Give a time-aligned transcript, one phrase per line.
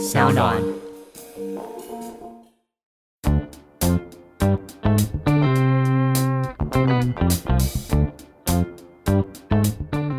[0.00, 0.56] 小暖。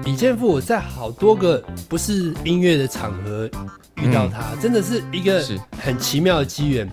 [0.03, 3.49] 李健富，我在好多个不是音乐的场合
[3.95, 5.43] 遇到他，真的是一个
[5.79, 6.87] 很奇妙的机缘。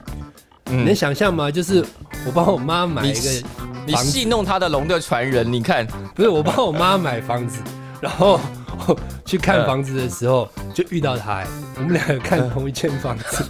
[0.64, 1.50] 你能嗯，想象吗？
[1.50, 1.84] 就是
[2.27, 3.43] 我帮我妈买一个
[3.86, 7.61] 你戏弄他的龙的传人，你看，不是我帮我妈买房子，
[8.00, 8.41] 然后
[9.29, 11.47] 去看嗯房子的时候就遇到他、哎
[11.77, 13.45] 我们两个看同一间房子。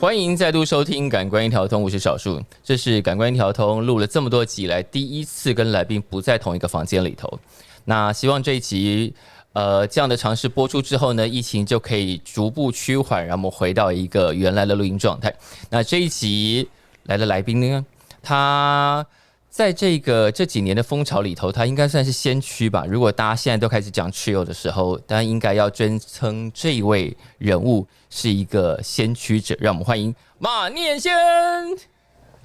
[0.00, 2.42] 欢迎再度收听《感官一条通》，我是小树。
[2.64, 7.38] 这是《感官一条通》录了这么多集以来第一次跟来宾不在同一个房间里头。
[7.84, 9.14] 那希望这一集，
[9.52, 15.34] 呃，这样的尝试播出之后呢，疫情就可以逐步趋缓，让我们回到一个原来的录音状态。
[15.70, 16.68] 那这一集
[17.04, 17.84] 来的来宾呢，
[18.22, 19.04] 他
[19.48, 22.84] 在这个这几年的风潮里头，他应该算是先驱吧。
[22.88, 29.56] 如果大家现在都开始讲 trio 的时候，当然应该要尊称这一位人物是一个先驱者。
[29.58, 31.12] 让我们欢迎马念先。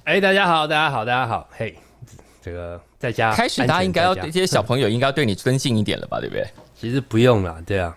[0.02, 1.76] 哎，大家好，大家好，大家好，嘿，
[2.42, 6.46] 这个在家开始，大家应该要在家这些小朋友应该要对你尊敬一点了吧，对不对？
[6.78, 7.96] 其实不用啦，对啊，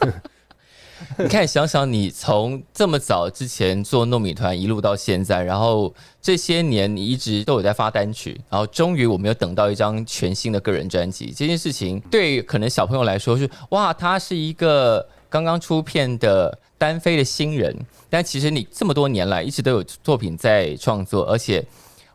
[1.16, 11.32] 你看，想想你从这么早之前做糯米团一路到现在，然后这些年你一直都有在发单曲，然后终于我们有等到一张全新的个人专辑。
[11.34, 17.74] 这件事情对可能小朋友来说是哇，他是一个刚刚出片的单飞的新人，
[18.10, 21.64] 但其实你这么多年来一直都有作品在创作，而且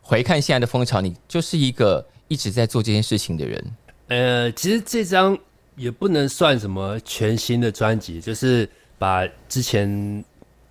[0.04, 3.64] 回看现在的风潮，你就是一个一直在做这件事情的人。
[4.08, 5.36] 呃，其实这张
[5.76, 10.22] 也不能算什么全新的专辑，就是把之前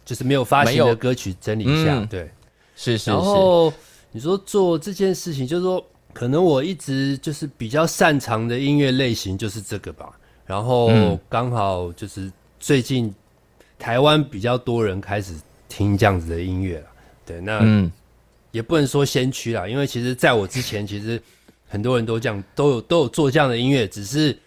[0.06, 2.30] 就是没有发行的歌曲整理一下，嗯对。
[2.76, 3.72] 是是是，然后
[4.12, 10.12] 你说做这件事情，就是说可能我一直就是比较擅长的音乐类型就是这个吧。
[10.46, 13.14] 然后嗯刚好就是最近
[13.78, 15.34] 台湾比较多人开始
[15.70, 16.86] 听这样子的音乐了，
[17.26, 17.92] 对，那嗯，
[18.54, 21.20] 也不能说先驱啦，因为其实在我之前，其实
[21.68, 24.38] 很多人都这样都有都有做这样的音乐，只是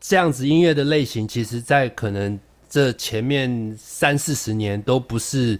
[0.00, 5.56] 这样子音乐的类型，其实在可能这前面三四十年都不是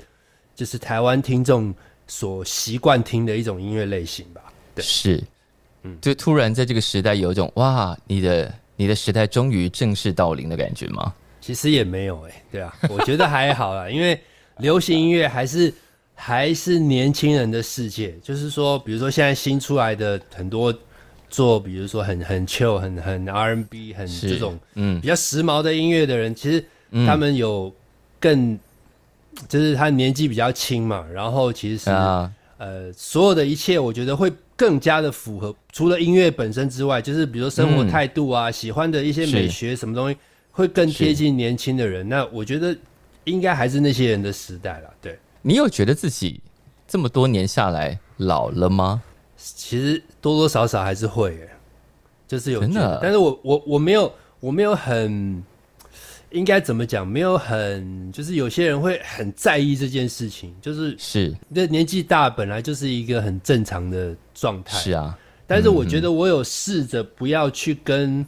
[0.52, 1.72] 就是台湾听众
[2.08, 4.42] 所习惯听的一种音乐类型吧。
[4.74, 5.22] 对是，
[5.84, 11.14] 嗯就突然在这个时代有一种哇，你的你的时代终于正式到临的感觉吗？
[11.40, 14.20] 其实也没有哎、对啊，我觉得还好啦，因为
[14.58, 15.72] 流行音乐还是
[16.14, 20.72] 还是年轻人的世界，就是说，比如说现在新出来的很多
[21.28, 25.00] 做，比如说很很 chill、很很 R&B、很这种嗯。
[25.00, 26.64] 比较时髦的音乐的人，其实
[27.06, 27.74] 他们有
[28.20, 28.58] 更，
[29.48, 37.88] 就是他年纪比较轻嘛，然后其实、啊，呃，所有的一切，我觉得会更加的符合，除了音乐本身之外，就是比如说生活嗯。
[37.88, 40.16] 态度啊，喜欢的一些美学什么东西，
[40.52, 42.08] 会更贴近年轻的人。
[42.08, 42.76] 那我觉得
[43.24, 44.94] 应该还是那些人的时代了。
[45.00, 46.40] 对，你有觉得自己
[46.86, 49.02] 这么多年下来老了吗？
[49.36, 51.50] 其实多多少少还是会耶，
[52.28, 52.98] 就是有真的？
[53.02, 55.42] 但是我我我没有我没有很
[56.30, 61.34] 应该怎么讲，没有很就是有些人会很在意这件事情，就是是。
[61.48, 64.78] 那年纪大本来就是一个很正常的状态。
[64.78, 68.24] 是啊，但是我觉得我有试着不要去跟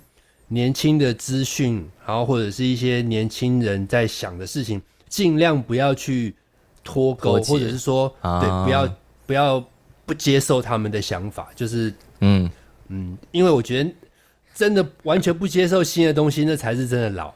[0.49, 6.35] 年轻的资讯，然后或者是一些年轻人在想的事情，尽量不要去
[6.85, 8.97] 脱钩，或者是说，啊对，不要
[9.27, 9.65] 不要
[10.07, 12.49] 不接受他们的想法，就是嗯，
[12.89, 13.91] 嗯，因为我觉得
[14.55, 17.33] 真的完全不接受新的东西，那才是真的老。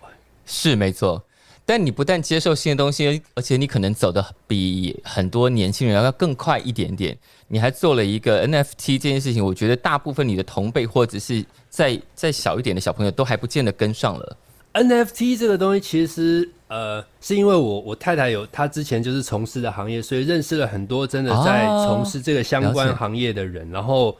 [0.46, 1.24] 是没错。
[1.66, 7.14] 但你不但接受新的东西，而且你可能走的比很多年轻人要更快一点点。
[7.46, 14.36] 你还做了一个 NFT 这件事情，我觉得大部分你的同辈或者是再再小一点的小朋友都还不见得跟上了。
[14.72, 23.68] NFT 这个东西其实呃，是因为我我太太有她之前就是从事的行业，所以认识了很多真的在哦从事这个相关行业的人。
[23.70, 24.16] 然后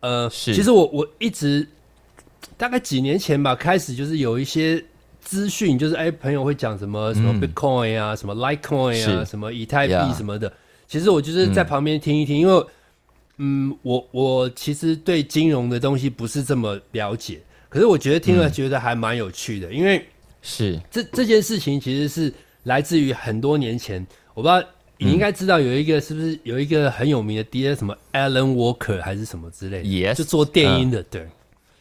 [0.00, 0.54] 呃，是。
[0.54, 1.66] 其实我我一直
[2.56, 4.82] 大概几年前吧，开始就是有一些
[5.20, 7.40] 资讯，就是哎朋友会讲什么什么嗯。
[7.40, 10.52] Bitcoin 啊，什么 Litecoin 啊，什么以太币什么的。
[10.88, 12.64] 其实我就是在旁边听一听，因为
[13.36, 20.04] 嗯，我我其实对金融的东西不是这么了解，可是我觉得听了觉得还蛮有趣的，因为
[20.42, 22.32] 是这这件事情其实是
[22.64, 24.62] 来自于很多年前，我不知道
[24.98, 31.28] 你应该知道有一个是不是有一个很有名的 DJ 什么 Alan Walker 还是什么之类的 Yes 就做电音的，对。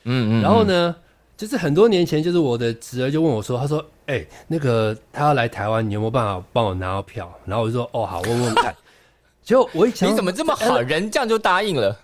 [0.06, 0.96] 嗯嗯，然后呢，
[1.36, 8.74] 就是很多年前，就是我的侄儿就问我说，他说：“哎、那个他要来台湾，你有没有办法帮我拿到票？”然后我就说：“哦，好，问问看。
[9.44, 12.00] ”结果我一想，你怎么这么好，人这样就答应了？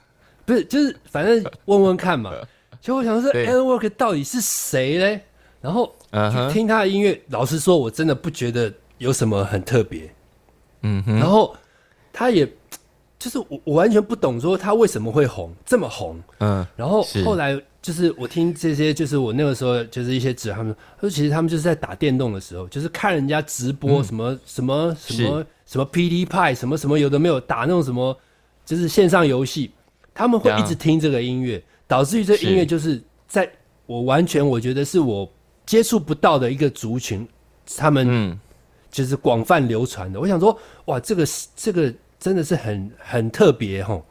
[0.46, 2.34] 不是，就是反正问问看嘛。
[2.82, 5.22] 结果我想说，Alan Walker 到底是谁嘞？
[5.66, 10.08] 然后嗯听他的音乐，老实说，我真的不觉得有什么很特别。
[10.84, 11.56] 嗯哼，然后
[12.14, 12.48] 他也
[13.18, 16.22] 就是我，我完全不懂说他为什么会红这么红。
[16.38, 28.16] 嗯，然后后来就是我听这些，就是我那个时候就是一些指他们，他说其实他们就是在打电动的时候，就是看人家直播什么、什么什么什么 PD 派什么什么有的没有打那种什么，
[28.64, 29.72] 就是线上游戏，
[30.14, 33.50] 他们会一直听这个音乐，导致于这音乐就是在
[33.88, 35.28] 我完全我觉得是我
[35.66, 37.28] 接触不到的一个族群，
[37.78, 38.40] 他们嗯，
[38.92, 40.20] 就是广泛流传的。
[40.20, 44.02] 我想说，哇，这个是这个真的是很很特别哈。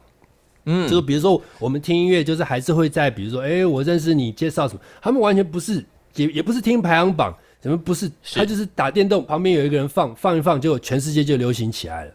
[0.67, 5.85] 嗯就是比如说我们听音乐，就是还是会在比如说，哎、我认识你，介绍什么，他们完全不是，
[6.15, 8.11] 也也不是听排行榜，怎么不是？
[8.23, 12.13] 是他就是打电动，旁边有一个人放放一放，结果全世界就流行起来了。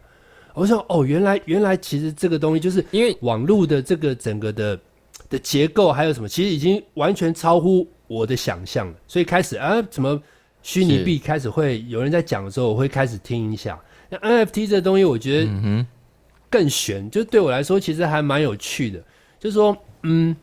[0.52, 4.78] 我想，哦，原来原来其实这个东西就是因为网络的这个整个的
[5.28, 8.92] 的结构还有什么，其实已经完全超乎我的想象。
[9.06, 10.20] 所以开始啊，怎么
[10.62, 13.80] 虚拟币开始会有人在讲的时候，我会开始听一下。
[14.08, 15.86] 那 NFT 这个东西，我觉得
[16.50, 19.00] 更悬，就对我来说其实还蛮有趣的。
[19.38, 20.34] 就是说，嗯，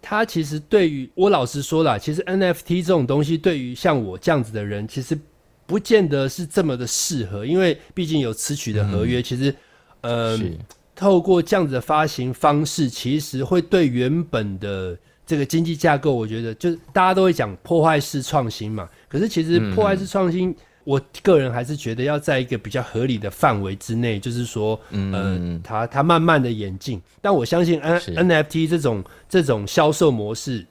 [0.00, 5.16] 它其实对于我老实说啦，其实 NFT 这种东西对于像我这样子的人，其实
[5.66, 9.54] 不见得是这么的适合，因为毕竟有词曲的合约，其实，
[10.00, 10.58] 嗯，
[10.94, 18.88] 透过这样子的发行方式，其实会对原本的这个经济架构，我觉得就是大家都会讲破坏式创新嘛。
[19.08, 20.54] 可是其实破坏式创新，
[20.84, 27.00] 我个人还是觉得要在一个比较合理的范围之内，就是说，呃，它它慢慢的演进。
[27.22, 27.98] 但我相信 N
[28.28, 30.66] NFT 这种这种销售模式，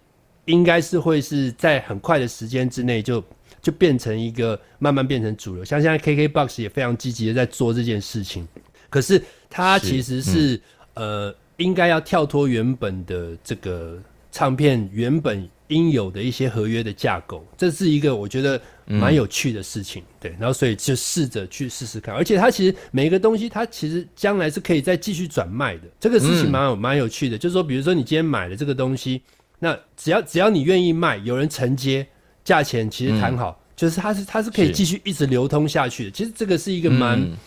[0.45, 3.23] 应该是会是在很快的时间之内就
[3.61, 5.65] 就变成一个慢慢变成主流。
[5.65, 8.47] 像现在 KKBOX 也非常积极的在做这件事情。
[8.89, 9.19] 可是
[9.49, 10.61] 它其实是、
[10.93, 13.97] 呃，应该要跳脱原本的这个
[14.33, 20.03] 唱片原本应有的一些合约的架构，这是一个我觉得蛮有趣的事情。
[20.19, 27.37] 对，然后所以就试着去试试看，而且它其实每一个东西，它其实将来是可以再继续转卖的，这个事情蛮有蛮有趣的。
[27.37, 29.21] 就是说，比如说你今天买了这个东西，
[29.59, 32.05] 那只要只要你愿意卖，有人承接，
[32.43, 36.11] 价钱其实谈好，就是它是它是可以继续一直流通下去的。
[36.11, 37.37] 其实这个是一个蛮嗯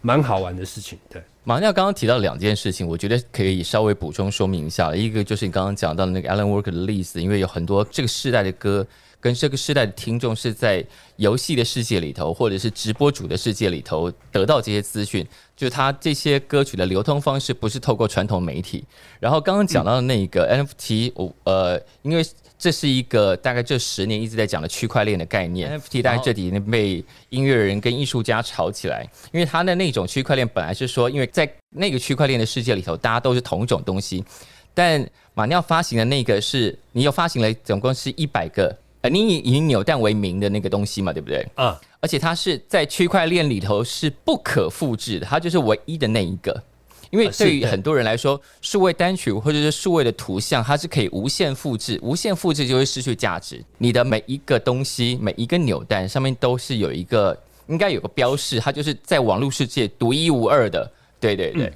[0.00, 1.22] 蛮、好玩的事情，对。
[1.44, 4.94] 马尿刚刚提到两件事情，我觉得可以稍微补充说明一下。
[4.94, 8.86] 一个就是你刚刚讲到的那个 Alan Walker 的例子，因为有很多这个世代的歌
[9.18, 10.84] 跟这个世代的听众是在
[11.16, 18.84] 游戏的世界里头，或者是直播主的世界里头得到这些资讯，就是他这些歌曲的流通方式不是透过传统媒体。
[19.18, 22.22] 然后刚刚讲到的那个 NFT，我呃，因为
[22.58, 34.24] 这是一个大概这十年一直在讲的区块链的概念，NFT 大概这几年被音乐人跟艺术家炒起来，因为他的那种区块链本来是说，因为在那个区块链的世界里头，大家都是同一种东西，
[34.74, 41.46] 但马尿发行的那个是你又发行了总共是一百个，呃，你以以扭蛋为名的那个东西嘛，对不对？
[41.54, 46.60] 啊，而且它是在区块链里头是不可复制的，它就是唯一的那一个。
[47.10, 53.64] 因为对对于很多人来说，数位单曲或者是数位的图像，它是可以无限复制，无限复制就会失去价值。
[53.78, 57.36] 你的每一个东西，每一个扭蛋上面都是有一个
[57.68, 60.90] 应该有个标示，它就是在网络世界独一无二的。
[61.20, 61.72] 对对对。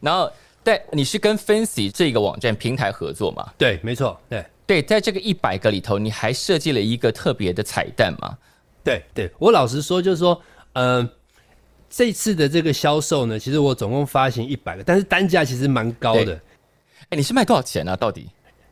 [0.00, 0.30] 然后，
[0.62, 3.52] 但你是跟 Fancy 这个网站平台合作嘛？
[3.56, 4.44] 对，没错，对。
[4.64, 8.38] 对，在这个一百个里头，你还设计了一个特别的彩蛋嘛？
[8.82, 10.40] 对对，我老实说，就是说，
[10.74, 11.08] 嗯、
[11.94, 16.40] 这次的这个销售呢，其实我总共发行一百个，但是单价其实蛮高的对，
[17.10, 17.94] 哎，你是卖多少钱啊？
[17.94, 18.26] 到底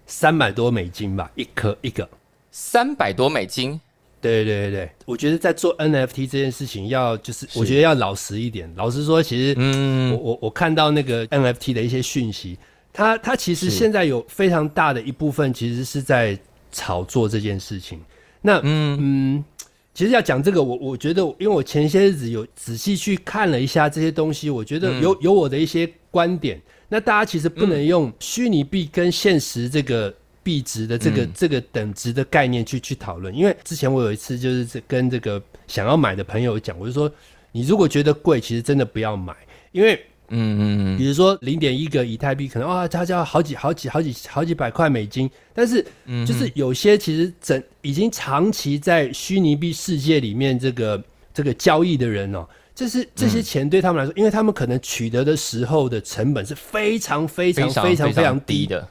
[0.06, 2.08] 三百多美金吧，一颗一个。
[2.50, 3.78] 三百多美金？
[4.22, 8.72] 对对对对，我觉得在做 NFT 这件事情要就是，我觉得要老实一点。
[8.74, 12.58] 老实说，其实嗯我我我看到那个 NFT 的一些讯息，
[12.90, 16.38] 它它其实是现在有非常大的一部分其实是在
[16.72, 18.00] 炒作这件事情。
[18.42, 19.44] 那嗯嗯，
[19.92, 26.60] 其实要讲这个，我我觉得，因为我前些日子有仔细去看了一下这些东西，我觉得有有我的一些观点。
[26.88, 37.10] 那大家其实不能用虚拟币跟现实这个币值的这个、这个等值的概念去去讨论，因为之前我有一次就是这跟这个想要买的朋友讲，我就说，
[37.52, 39.34] 你如果觉得贵，其实真的不要买，
[39.70, 45.84] 因为嗯嗯比如说零点一个以太币，可能哇，它就要好几好几好几好几百块美金，但是
[46.26, 51.02] 就是有些其实整已经长期在虚拟币世界里面这个
[51.34, 58.88] 这个交易的人哦，这是这些钱对他们来说，因为他们可能取得的时候的成本是非常非常非常非常低低的。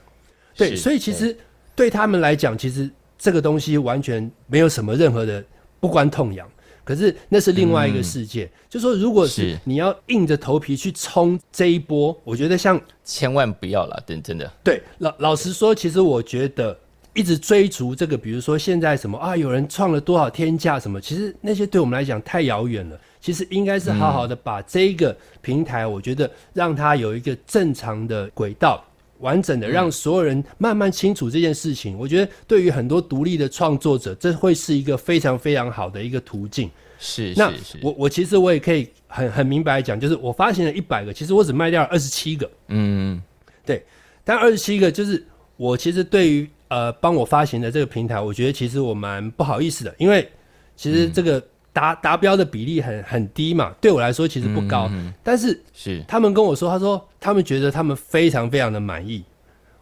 [0.56, 1.36] 对，所以其实
[1.76, 5.44] 对他们来讲，其实这个东西完全没有什么任何的
[5.80, 6.46] 不关痛痒。
[6.90, 8.50] 可是那是另外一个世界。
[8.68, 16.76] 就说如果是是你要硬着头皮去冲这一波，我觉得像千万不要了，真真的，对老老实说，其实我觉得
[17.14, 23.00] 一直追逐这个，比如说现在什么啊，有人创了多少天价什么，其实那些对我们来讲太遥远了。
[23.22, 28.84] 其实应该是好好的把这一个平台，我觉得让它有一个正常的轨道。
[29.20, 36.70] 完整的让所有人慢慢清楚这件事情，我觉得对于很多独立的创作者，这会是一个非常非常好的一个途径。
[37.02, 42.50] 是那是是，我我其实我也可以很很明白讲，就是我发行了一百个，其实我只卖掉了二十七个。
[42.68, 43.22] 嗯
[43.66, 43.82] 对，
[44.24, 50.30] 但二十七个就是我其实对于呃帮我发行的这个平台，我觉得其实我蛮不好意思的，因为
[50.76, 51.42] 其实这个
[51.80, 54.92] 达达标的比例很很低嘛，对我来说其实不高，
[55.24, 56.04] 但是是。
[56.08, 59.24] 他们跟我说，他说他们觉得他们非常非常的满意。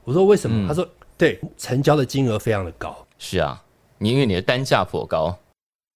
[0.04, 0.68] 我说为什么？
[0.68, 0.88] 他说
[1.18, 2.96] 对，成交的金额非常的高。
[3.18, 3.60] 是啊，
[3.98, 5.36] 你因为你的单价颇高，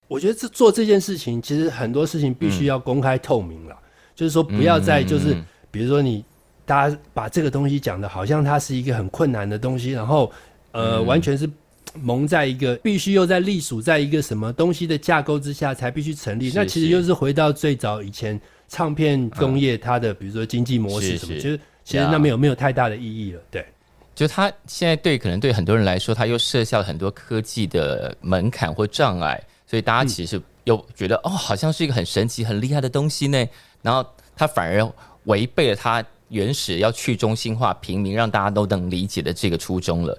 [0.08, 3.78] 我觉得这做这件事情，其实很多事情必须要公开透明了，
[4.16, 5.46] 就是说不要再就是，嗯。
[5.70, 6.26] 比如说你
[6.66, 10.32] 大家把这个东西讲的好像它是一个很困难的东西，然后
[10.72, 11.06] 呃、嗯。
[11.06, 11.48] 完全是
[11.94, 23.66] 蒙在一个必须又在隶属在一个什么东西的架构之下才必须成立，是那其实是又是回到最早以前唱片工业它的、比如说经济模式什么，是是就是其实那没有没有太大的意义了，对。
[24.14, 33.44] 就它现在对可能对很多人来说，它又设下了很多科技的门槛或障碍，所以大家其实又觉得、哦，好像是一个很神奇、很厉害的东西呢。
[33.82, 34.06] 然后
[34.36, 34.88] 它反而
[35.24, 40.18] 违背了它原始要去中心化、平民，让大家都能理解的这个初衷了。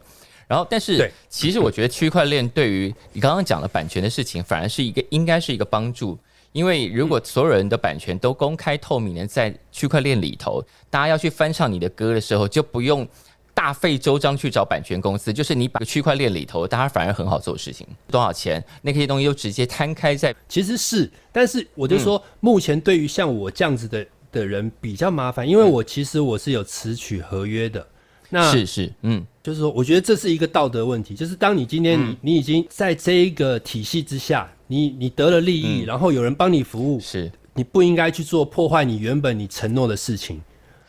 [0.52, 6.18] 然后，但是其实我觉得区块链对于你刚刚讲的版权的事情，反而是一个应该是一个帮助。
[6.52, 13.08] 因为如果所有人的版权都公开透明的在区块链里头，大家要去翻唱你的歌的时候，就不用
[13.54, 27.86] 大费周章去找版权公司，就是你把区块链里头，大家反而很好做事情，多少钱，那些东西就直接摊开在其实是，但是我就说，目前对于像我这样子的的人比较麻烦，因为我其实我是有词曲合约的。
[28.34, 37.30] 那是是，嗯，就是说，我觉得这是一个道德问题，就是当你今天你、你已经在这一个体系之下，你你得了利益，然后有人帮你服务，是。
[37.52, 40.40] 你不应该去做破坏你原本你承诺的事情。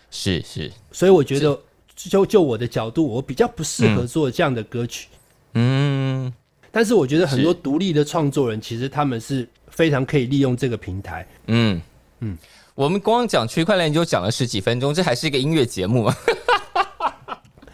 [0.10, 1.60] 是是，所以我觉得，
[1.94, 5.10] 就就我的角度，我比较不适合做这样的歌曲。
[5.56, 6.34] 嗯，
[6.72, 11.28] 但是我觉得很多独立的创作人，其实他们是非常可以利用这个平台。
[11.48, 11.82] 嗯。
[12.22, 12.38] 嗯，
[12.74, 16.18] 我们光讲区块链就讲了十几分钟，这还是一个音乐节目啊。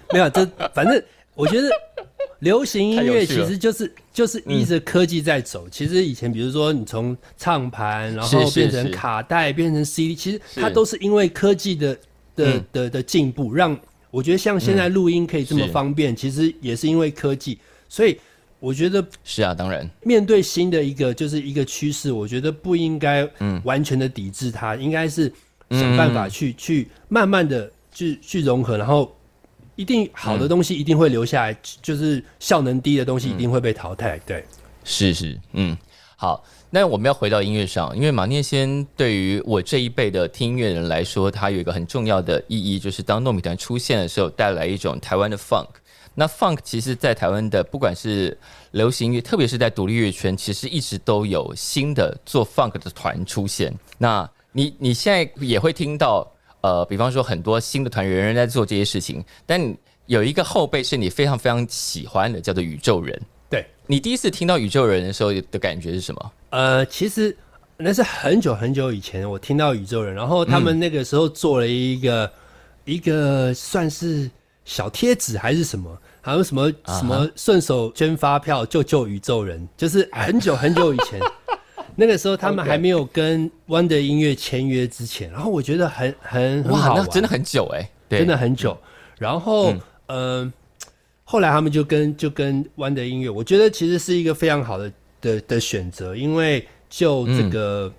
[0.14, 1.02] 没有，这反正
[1.36, 1.70] 我觉得
[2.40, 5.68] 流行音乐其实就是就是依着科技在走。
[5.70, 11.94] 其实以前比如说你从唱盘，然后变成是卡带，变成 CD，其实它都是因为科技的
[12.36, 12.66] 的嗯。
[12.72, 13.78] 的的进步，让
[14.10, 17.60] 我觉得像现在录音可以这么方便，其实也是因为科技。
[17.88, 18.18] 所以
[18.60, 23.62] 我觉得是啊，当然，面对新的一个就是一个趋势，我觉得不应该嗯。
[23.64, 25.32] 完全的抵制它，应该是
[25.70, 29.16] 想办法去、去慢慢的去去融合，然后
[29.80, 34.20] 一定好的东西一定会留下来，就是效能低的东西一定会被淘汰。
[34.26, 34.44] 对，
[34.84, 35.78] 是是，嗯，
[36.18, 45.70] 好，那我们要回到音乐上，因为马念先对于我这一辈的听音乐人来说，它有一个很重要的意义，就是当糯米团出现的时候，带来一种台湾的 funk。
[46.14, 48.38] 那 funk 其实，在台湾的不管是
[48.72, 53.74] 流行乐，特别是在独立乐圈，其实一直都有新的做 funk 的团出现。
[53.98, 56.30] 那你你现在也会听到，
[56.62, 59.76] 呃，比方说很多新的团员人在做这些事情，但
[60.08, 63.22] 有一个后辈是你非常非常喜欢的，叫做宇宙人。
[63.50, 66.32] 对，你第一次听到宇宙人的时候的感觉是什么？
[66.50, 67.36] 呃，其实
[67.78, 72.32] 那是很久很久以前，我听到宇宙人，然后他们那个时候做了一个、
[72.86, 74.30] 一个算是
[74.66, 81.20] 小贴纸还是什么，还有什么什么顺手捐发票救救宇宙人，就是很久很久以前。
[82.00, 88.20] 那个时候他们还没有跟 Wonder 音乐签约之前，然后我觉得很很很好哇，玩，那真的很久哎、对。
[88.20, 88.78] 真的很久。
[89.18, 89.82] 然后，嗯。
[90.08, 90.54] 呃，
[91.26, 94.92] 后来他们就跟就跟 Wonder 音乐，我觉得其实是一个非常好的
[95.22, 97.94] 的的选择，因为就这个、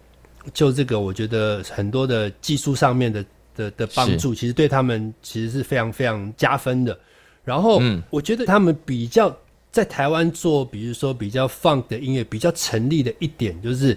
[0.52, 6.99] 就这个，我觉得很多的技术上面的的的帮助，其实对他们其实是非常非常加分的。
[7.45, 8.02] 然后，嗯。
[8.11, 9.37] 我觉得他们比较
[9.71, 13.97] 在台湾做，比如说比较 funk 的音乐，比较成立的一点就是。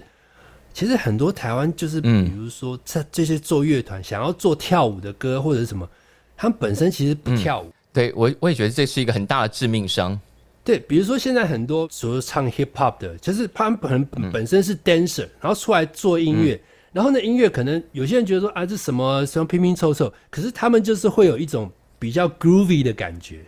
[0.72, 5.88] 其实很多台湾就是，比嗯如说这这些做乐团想要做跳舞的歌或者是什么，
[6.36, 7.72] 他们本身其实不跳舞。
[7.92, 10.20] 对我我也觉得这是一个很大的致命伤。
[10.64, 23.44] 对，比如说现在很多所谓唱 hip hop 的，就是他们本嗯本身是 dancer，、然后出来做音乐，然后呢音乐可能有些人觉得说啊这什么什么拼拼凑凑，可是他们就是会有一种比较 groovy 的感觉。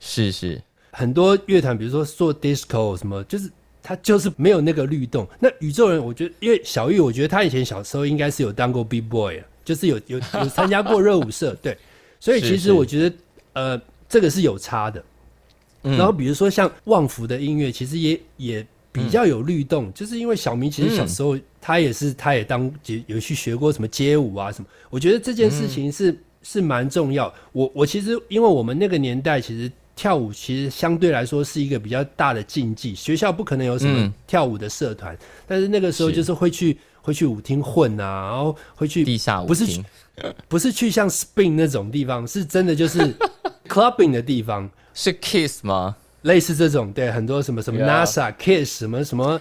[0.00, 0.60] 是是，
[0.96, 3.50] 很多乐团，比如说做 disco 什么，就是
[3.82, 5.26] 他就是没有那个律动。
[5.40, 11.76] 那宇宙人，我觉得因为小玉，我觉得他以前小时候应该是有当过 B boy 啊，就是有有有参加过热舞社，对，
[12.20, 13.16] 所以其实我觉得
[13.54, 15.04] 呃这个是有差的。
[15.82, 22.72] 然后比如说像旺福的音乐，其实也也比较有律动，就是因为小明其实小时候他也是他也当
[23.06, 27.34] 有去学过什么街舞啊什么，我觉得这件事情是是蛮重要。
[27.50, 29.68] 我我其实因为我们那个年代其实。
[29.96, 39.84] 跳舞其实相对来说是一个比较大的禁忌，学校不可能有什么跳舞的社团，但是那个时候就是会去会去舞厅混啊，然后会去地下舞厅，
[40.48, 43.14] 不是去像 Spring 那种地方，是真的就是
[43.68, 45.96] clubbing 的地方， 是 Kiss 吗？
[46.22, 49.40] 类似这种，对，很多什么什么 NASA Kiss 什么什么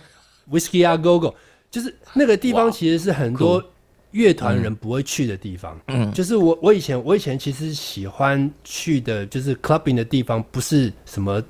[0.52, 1.36] Whiskey 啊 Go Go，
[1.72, 3.64] 就是那个地方其实是很多。
[4.14, 11.44] 乐团人不会去的地方，嗯，就是我我以前我以前其实喜欢去的，就是 clubbing 的地方，不是什么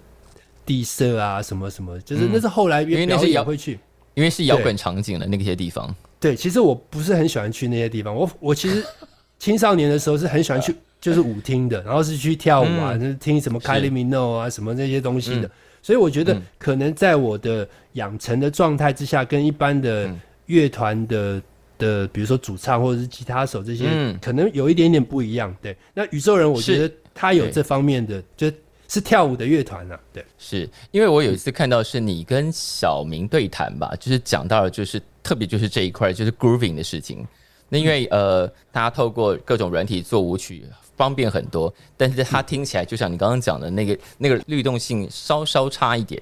[0.66, 3.78] 地色啊，什么什么，就是那是后来因为那些也会去，
[4.14, 5.94] 因为是摇滚场景的那些地方。
[6.22, 8.82] 对，其实我不是很喜欢去那些地方，我我其实
[9.38, 15.52] 青少年的时候是很喜欢去， 就是舞厅的，然后是去跳舞啊，听什么 Kylie Minogue 啊，什么那些东西的。
[15.82, 20.10] 所以我觉得可能在我的养成的状态之下，跟一般的
[20.46, 21.42] 乐团的。
[21.78, 23.86] 的，比如说主唱或者是吉他手这些，
[24.22, 25.56] 可能有一点点不一样。
[25.62, 28.52] 对，那宇宙人，我觉得他有这方面的，就
[28.88, 30.00] 是跳舞的乐团啊。
[30.12, 37.26] 对，是因为我有一次看到是你跟小明对谈吧，就是讲到了，就是特别就是这一块，就是 grooving 的事情。
[37.70, 40.64] 那因为呃，大家透过各种软体做舞曲
[40.96, 46.22] 方便很多，但是它听起来就像你刚刚讲的那个那个律动性稍稍差一点。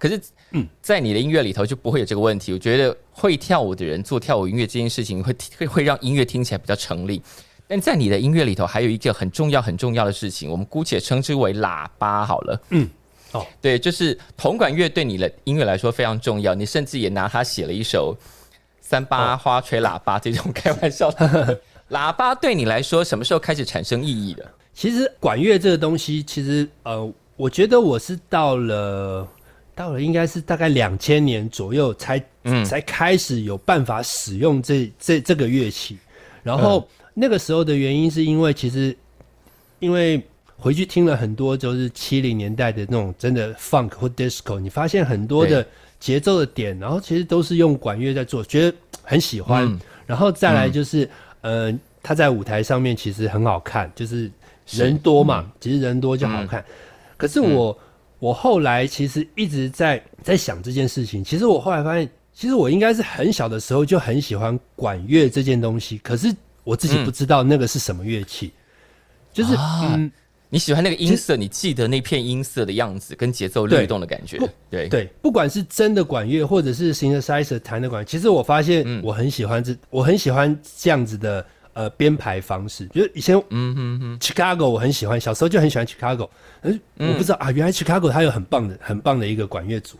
[0.00, 0.20] 可是，
[0.52, 2.52] 嗯，在你的音乐里头就不会有这个问题。
[2.54, 7.22] 我觉得会跳舞的人做跳舞音乐这件事情，会会会让音乐听起来比较成立。
[7.68, 12.60] 但在你的音乐里头，还有一个很重要很重要的事情，我们姑且称之为喇叭好了。
[12.70, 12.88] 嗯，
[13.32, 16.54] 哦，对，就是铜管乐对你的音乐来说非常重要。
[16.54, 18.16] 你甚至也拿它写了一首
[18.80, 21.60] 三八花吹喇叭这种开玩笑的
[21.92, 24.50] 喇叭，对你来说什么时候开始产生意义的？
[24.72, 29.28] 其实管乐这个东西，其实呃，我觉得我是到了。
[29.80, 32.22] 到了应该是大概两千年左右才
[32.66, 35.96] 才开始有办法使用这这这个乐器，
[36.42, 38.94] 然后那个时候的原因是因为其实
[39.78, 40.22] 因为
[40.58, 45.66] 回去听了很多就是七零年代的那种真的 funk 或 disco，你发现很多的
[45.98, 49.80] 节奏的点，然后其实都是用管乐在做，觉得很喜欢。
[50.06, 51.08] 然后再来就是
[51.40, 54.30] 呃，他在舞台上面其实很好看，就是
[54.68, 56.62] 人多嘛，其实人多就好看。
[57.16, 57.74] 可是我。
[58.20, 61.24] 我后来其实一直在在想这件事情。
[61.24, 65.98] 其实我后来发现，其实我应该是很小的时候就很喜欢管乐这件东西。
[65.98, 68.52] 可是我自己不知道那个是什么乐器。
[69.32, 70.12] 就是嗯，
[70.48, 74.38] 你喜欢那个音色，你记得那片音色的样子跟节奏律动的感觉。
[74.68, 81.44] 对对，不管是真的管乐，或者是 synthesizer 弹的管，其实我发现我很喜欢这，我很喜欢这样子的。
[81.72, 86.28] 呃，编排方式就是以前，嗯嗯嗯，Chicago 我很喜欢，小时候就很喜欢 Chicago。
[86.62, 89.96] 嗯，我不知道啊，原来 Chicago 它有很棒的、很棒的一个管乐组。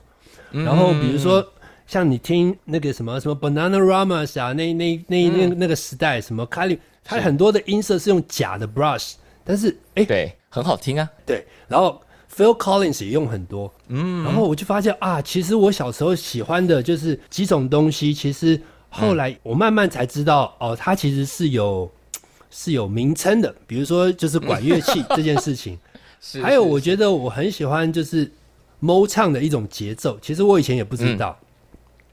[0.50, 1.46] 然后比如说
[1.86, 9.12] 像你听那个什么什么 Banana Ramas 啊，那那那那那个时代什么 Kylie，它很多的音色是用假的 brush，
[9.44, 11.08] 但是哎，对，很好听啊。
[11.24, 12.02] 对，然后
[12.34, 13.72] Phil Collins 也用很多。
[13.86, 18.60] 嗯，然后我就发现啊，其实我小时候喜欢的就是几种东西，其实。
[18.90, 21.90] 后来我慢慢才知道，哦，它其实是有
[22.50, 25.78] 是有名称的，比如说就是管乐器 这件事情。
[26.20, 26.42] 是。
[26.42, 28.30] 还有，我觉得我很喜欢就是
[28.82, 31.38] Mo 唱的一种节奏，其实我以前也不知道。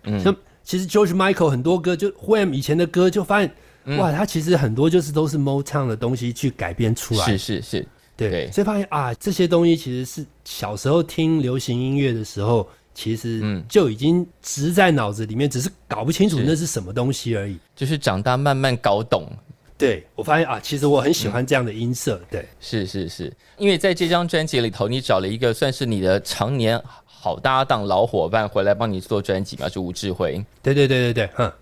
[0.04, 0.20] 嗯。
[0.20, 3.52] 像其实 George Michael 很多歌，就 Wham 以前的歌，就发现
[3.98, 7.26] 哇，他其实很多就是都是 Mo 唱的东西去改编出来。
[7.26, 7.88] 是是是。
[8.16, 8.52] 对。
[8.52, 12.70] 所以发现啊，这些东西其实是小时候听流行音乐的时候。
[12.98, 17.56] 其实嗯，就已经植在脑子里面，只是搞不清楚那是什么东西而已。
[17.76, 19.32] 就是长大慢慢搞懂。
[19.78, 22.20] 对我发现啊，其实我很喜欢这样的音色。
[22.32, 30.44] 对，是是是，因为在这张专辑里头，你找了一个算是你的常年好搭档、老伙伴回来帮你做专辑嘛，就吴志辉。
[30.64, 31.54] 对对对对对，哼，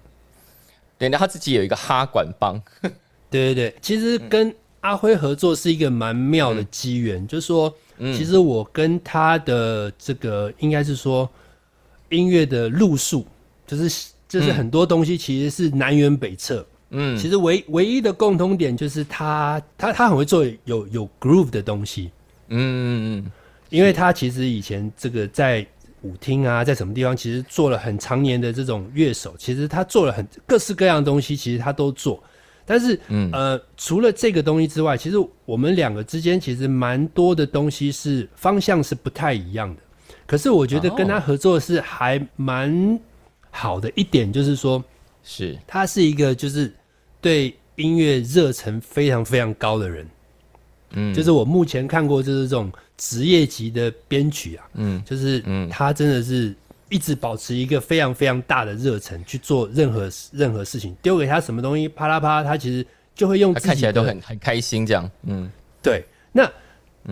[0.98, 2.58] 对，那他自己有一个哈管帮。
[3.30, 7.76] 对对对，其实跟阿辉合作是一个蛮妙的机缘，就是说。
[7.98, 11.30] 其实我跟他的这个应该是说
[12.10, 13.26] 音乐的路数，
[13.66, 16.66] 就是就是很多东西其实是南辕北辙。
[16.90, 22.12] 嗯，其实唯唯一的共通点就是他他他很会做有有 groove 的东西。
[22.50, 23.32] 嗯嗯嗯，
[23.70, 25.66] 因为他其实以前这个在
[26.02, 32.24] 舞厅啊，在什么地方其实做了很长年的这种乐手，其实他做了很各式各样的东西，其实他都做。
[32.66, 33.30] 但是，嗯。
[33.32, 39.82] 呃，除了这个东西之外，其实我们两个之间其实蛮多的东西是方向是不太一样的。
[40.26, 43.00] 可是我觉得跟他合作是还蛮
[43.52, 44.84] 好的一点，就是说
[45.24, 45.58] 是。
[45.68, 46.74] 他是一个就是
[47.22, 50.08] 对音乐热忱非常非常高的人。
[50.98, 56.56] 嗯，就是我目前看过就是这种职业级的编曲啊，嗯，就是嗯，他真的是
[56.90, 65.10] 一直保持一个非常非常大的热忱去做任何任何事情，丢给他什么东西，啪啦啪，他其实就会用自己看起来都很很开心这样。
[65.24, 65.50] 嗯，
[65.82, 66.04] 对。
[66.32, 66.52] 那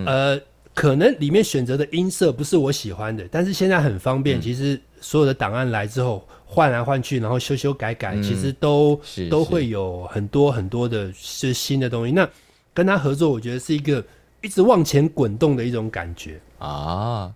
[0.05, 0.39] 呃，
[0.73, 12.11] 可能里面选择的音色不是我喜欢的，但是现在很方便，其实所有的档案来之后换来换去，然后修修改改，其实都都会有很多很多的是新的东西。
[12.11, 12.27] 那
[12.73, 14.03] 跟他合作，我觉得是一个
[14.41, 17.31] 一直往前滚动的一种感觉啊，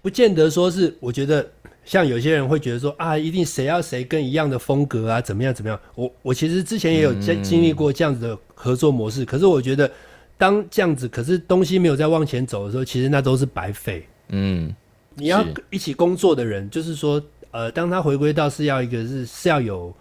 [0.00, 1.48] 不见得说是我觉得
[1.88, 5.80] 像有些人会觉得说啊，一定谁要谁跟一样的风格啊，怎么样怎么样？
[5.94, 9.90] 我我其实之前也有经经历过这样子的合作模式，可是我觉得
[10.36, 14.06] 当这样子，可是东西没有在往前走的时候，其实那都是白费。
[14.28, 14.70] 嗯，
[15.14, 17.22] 你要一起工作的人，就是说，
[17.52, 19.94] 呃，当他回归到是要一个是是要有。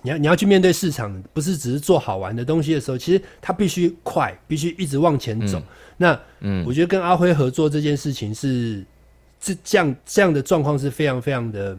[0.00, 5.62] 你要你要去面对市场，不是只是做好玩的东西的时候，其实他必须快，必须一直往前走。
[5.98, 8.82] 那嗯，我觉得跟阿辉合作这件事情是
[9.44, 11.76] 这这样这样的状况是非常非常的，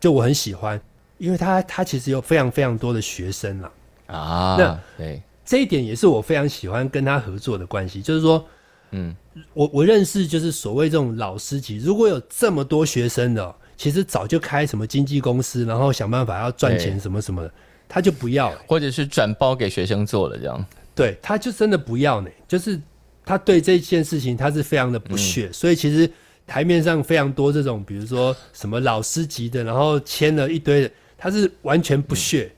[0.00, 0.80] 就我很喜欢，
[1.18, 3.72] 因为他他其实有非常非常多的学生了
[4.06, 4.56] 啊。
[4.58, 8.44] 那对这一点也是我非常喜欢跟他合作的关系，就是说，
[8.90, 9.14] 嗯，
[9.54, 13.54] 我我认识就是所谓这种老师级，如果有这么多学生的。
[13.78, 17.52] 其实早就开什么经纪公司，然后想办法要赚钱什么什么的，
[17.86, 20.64] 他就不要，或者是转包给学生做了这样。
[20.94, 22.80] 对，他就真的不要呢，就是
[23.22, 26.10] 他对这件事情他是非常的不屑，所以其实
[26.46, 32.50] 台面上非常多这种，比如说什么老师级的，然后签了一堆的，他是完全不屑。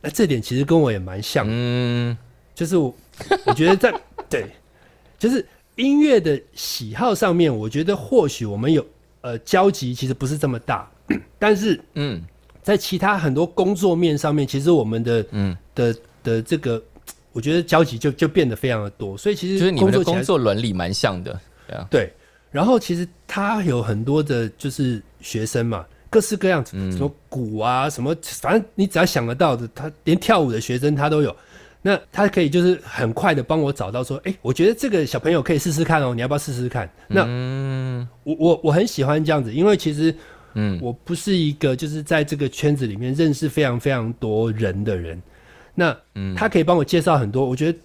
[0.00, 2.16] 那这点其实跟我也蛮像，嗯，
[2.54, 2.94] 就是我
[3.46, 3.92] 我觉得在
[4.28, 4.46] 对，
[5.18, 5.46] 就是
[5.76, 8.84] 音乐的喜好上面，我觉得或许我们有。
[9.20, 10.88] 呃，交集其实不是这么大，
[11.40, 12.22] 但是嗯，
[12.62, 16.80] 在其他很多工作面上面，其实我们的嗯的的这个，
[17.32, 21.40] 我觉得交集就就变得非常的多，所以其实就是你们的工作伦理蛮像的，
[21.90, 22.12] 对。
[22.50, 31.34] 然后其实他有很多的就是学生嘛，各式各样，什么鼓啊，什么反正你只要想得到的，他连跳舞的学生他都有。
[31.80, 36.90] 那他可以就是很快的帮我找到说，哎，我觉得这个小朋友可以试试看哦，你要不要试试看？
[37.06, 37.24] 那
[38.24, 40.12] 我我我很喜欢这样子，因为其实
[40.54, 45.22] 嗯，我不是一个就是在这个圈子里面认识非常非常多人的人。
[45.72, 47.78] 那嗯，他可以帮我介绍很多，我觉得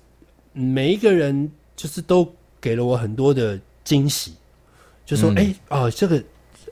[0.53, 2.27] 每一个人就是都
[2.59, 4.33] 给了我很多的惊喜，
[5.05, 6.23] 就说哎哦这个。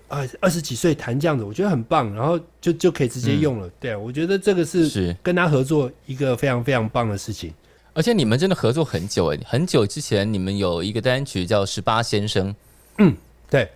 [0.08, 3.70] 啊，二十几岁弹这样子，我觉得很棒，然后就就可以直接用了。
[3.80, 7.54] 对，我觉得这个是跟他合作一个非常非常棒的事情。
[7.94, 12.50] 而且你们真的合作很久哎，很久之前你们有一个单曲叫《十八先生》。
[12.98, 13.16] 嗯，
[13.50, 13.70] 对。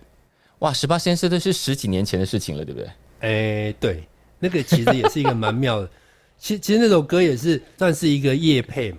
[0.58, 2.90] 哇，《十八先生》都是十几年前的事情了，对不对？
[3.20, 4.06] 哎，对，
[4.38, 5.88] 那个其实也是一个蛮妙的。
[6.38, 8.98] 其其实那首歌也是算是一个夜配嘛，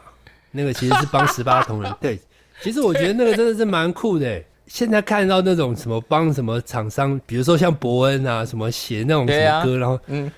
[0.50, 1.96] 那个其实是帮十八同人。
[2.02, 2.20] 对，
[2.64, 4.42] 其实我觉得那个真的是蛮酷的。
[4.68, 10.32] 现在看到那种什么帮什么厂商，比如说像伯恩啊，什么写那种什么歌，然后嗯，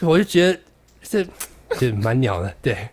[0.00, 0.58] 我就觉得
[1.02, 1.26] 这
[1.78, 2.88] 这蛮鸟的，对。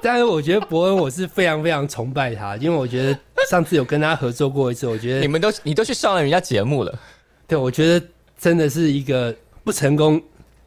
[0.00, 6.98] 但是我觉得伯恩我是非常非常崇拜他，因为我觉得上次有跟他合作过一次，我觉得你们都你都去上了人家节目了，
[7.46, 8.06] 对，我觉得
[8.38, 10.22] 真的是一个不成功，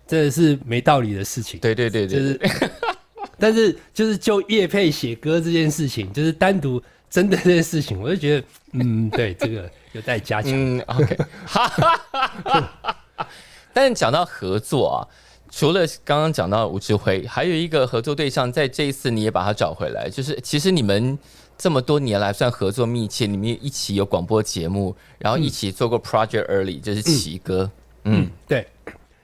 [0.07, 1.59] 真的是没道理的事情。
[1.59, 2.41] 对对对对，就是，
[3.37, 6.81] 但是就是就叶佩写歌这件事情，就是单独。
[7.15, 10.51] 真的这件事情， 我就觉得，嗯，对，这个有待加强。
[10.53, 11.97] 嗯，OK 哈哈
[12.43, 13.27] 哈。
[13.71, 15.07] 但讲到合作啊，
[15.49, 21.17] 除了刚刚讲到吴志辉，还有一个合作对象，在这一次你也把他找回来，就是其实你们
[21.57, 27.71] 这么多年来算合作密切，你们一起有广播节目，然后一起做过 Project Early，就是奇哥。
[28.03, 28.67] 嗯，对。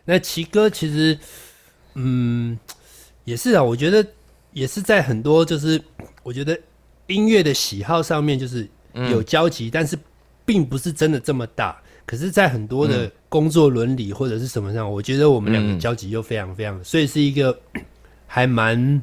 [0.06, 1.20] 那奇哥其实，
[1.96, 2.58] 嗯，
[3.26, 4.06] 也是啊，我觉得
[4.54, 5.82] 也是在很多，就是
[6.24, 6.58] 我觉得。
[7.08, 9.98] 音乐的喜好上面就是有交集，但是
[10.46, 11.82] 并不是真的这么大。
[12.06, 17.58] 可是，在很多的工作伦理或者是什么上，我觉得我们两个交集又非常非常，所以是一个
[18.28, 19.02] 还蛮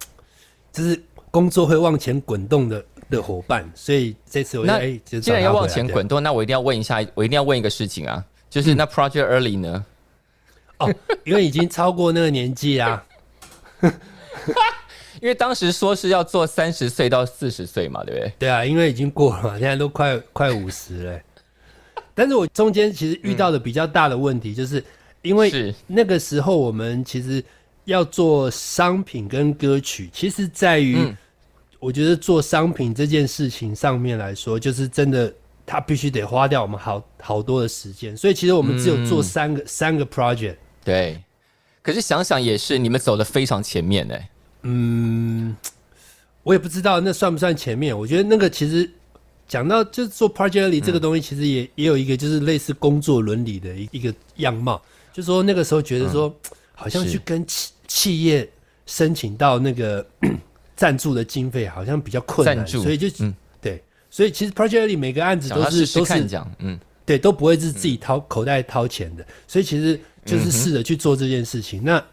[0.72, 0.98] 就是
[1.30, 3.70] 工作会往前滚动的的伙伴。
[3.74, 9.84] 所以这次我哎，既然要往前滚动，那我一定要问一下，我一定要问一个事情啊，就是那 Project Early 呢？
[10.78, 13.04] 哦，因为已经超过那个年纪啊。
[15.20, 18.32] 因为当时说是要做三十岁到四十岁嘛，对不对？
[18.38, 21.20] 对啊，因为已经过了嘛， 现在都快快五十了。
[22.14, 24.82] 但是我中间其实遇到的比较大的问题，就是
[25.22, 27.44] 因为那个时候我们其实
[27.84, 30.98] 要做商品跟歌曲，其实在于
[31.78, 35.32] 我觉得做商品这件事情上面来说，就是真的
[35.66, 40.56] 他必须得花掉我们好好多的时间，所以其实我们只有做三个、三个 project。
[40.84, 41.22] 对，
[41.82, 44.28] 可是想想也是，你们走的非常前面哎。
[44.66, 45.56] 嗯，
[46.42, 47.96] 我也不知道那算不算前面。
[47.96, 48.90] 我觉得那个其实
[49.46, 54.80] 讲到就是做 project 里这个东西，其实也也有一个就是类似工作伦理的一一个样貌，
[55.12, 56.34] 就说那个时候觉得说，
[56.74, 58.48] 好像去跟企企业
[58.86, 60.04] 申请到那个
[60.76, 63.34] 赞助的经费，好像比较困难，所以就嗯。
[63.60, 66.78] 对，所以其实 project 里每个案子都是都是讲嗯。
[67.04, 71.80] 对，都不会是自己掏口袋掏钱的，所以其实就是试着去做这件事情。
[71.84, 72.04] 那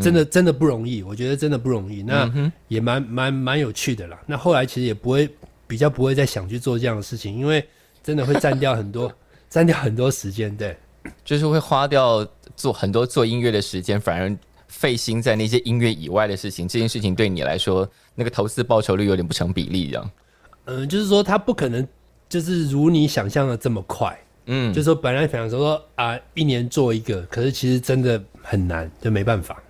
[0.00, 2.02] 真的真的不容易，我觉得真的不容易。
[2.02, 2.30] 那
[2.68, 4.18] 也蛮蛮蛮有趣的啦。
[4.26, 5.28] 那后来其实也不会
[5.66, 7.64] 比较不会再想去做这样的事情，因为
[8.02, 9.12] 真的会占掉很多
[9.48, 10.54] 占掉很多时间。
[10.56, 10.76] 对，
[11.24, 12.26] 就是会花掉
[12.56, 14.36] 做很多做音乐的时间，反而
[14.68, 16.66] 费心在那些音乐以外的事情。
[16.66, 20.10] 这件事情对你来说，那个投资报酬率有点不成比例，这样。
[20.64, 21.86] 嗯，就是说它不可能
[22.28, 24.18] 就是如你想象的这么快。
[24.46, 29.62] 嗯，就是说本来想说啊，一年做一个，可是其实真的很难，就没办法。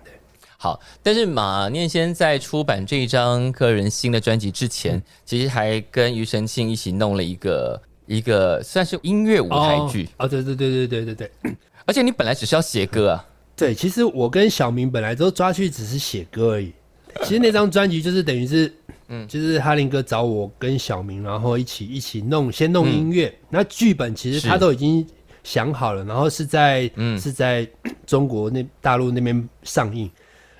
[0.65, 11.31] 好，但是马念先在出版这一张个人新的专辑之前，其实还跟庾澄庆一起弄了一个一个算是音乐舞台剧哦，对对对对对对对，
[11.85, 13.23] 而且你本来只是要写歌啊，
[13.55, 16.73] 对，其实我跟小明本来都抓去只是写歌而已，
[17.21, 18.73] 其实那张专辑就是等于是，
[19.09, 25.05] 嗯，就是哈林哥找我跟小明，然后一起一起弄，先弄音乐，那剧本其实他都已经
[25.43, 27.21] 想好了，然后是在嗯。
[27.21, 27.67] 是在
[28.07, 30.09] 中国那大陆那边上映。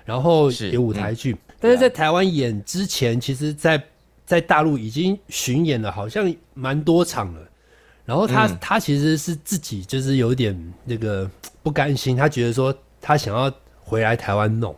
[0.06, 3.82] 然后有舞台剧，但是在台湾演之前，其实，在
[4.24, 7.40] 在大陆已经巡演了，好像蛮多场了。
[8.04, 11.28] 然后他他其实是自己就是有点那个
[11.60, 14.74] 不甘心，他觉得说他想要回来台湾弄，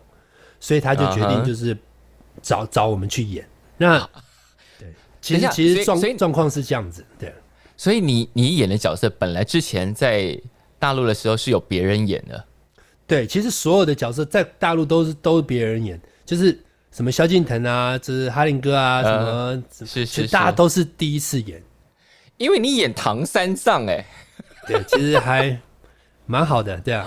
[0.58, 1.76] 所以他就决定就是
[2.40, 3.46] 找找我们去演。
[3.76, 3.98] 那
[4.80, 7.30] 对，其实其实状状况是这样子，对。
[7.76, 10.40] 所以你你演的角色本来之前在
[10.78, 12.44] 大陆的时候是有别人演的。
[13.08, 16.56] 对，其实所有的角色在大陆都是都是别人演，就是
[16.92, 21.62] 什么萧敬腾啊，就是哈林哥啊，什么是是，大家都是第一次演，
[22.36, 24.04] 因为你演唐三藏哎，
[24.68, 25.58] 对，其实还
[26.26, 27.06] 蛮好的，对啊。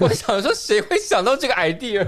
[0.00, 2.02] 我想说，谁会想到这个 idea？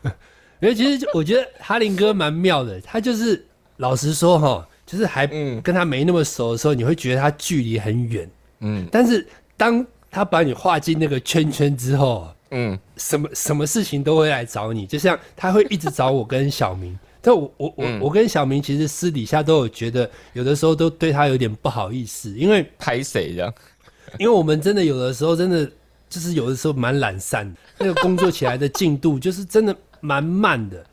[0.60, 12.32] 因为其实我觉得哈林哥蛮妙的，他就是老实说哈，就是还跟他没那么熟的时候，你会觉得他距离很远，嗯，但是当他把你画进那个圈圈之后。
[12.50, 23.52] 嗯，什么什么事情都会来找你，就像他会一直找我跟小明， 但我我我我跟小明其实私底下都有觉得，有的时候都对他有点不好意思，因为拍谁这样？
[24.18, 25.68] 因为我们真的有的时候真的
[26.08, 30.86] 就是有的时候蛮懒散的，那个工作起来的进度就是真的蛮慢的。